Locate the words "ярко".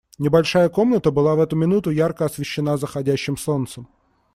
1.91-2.25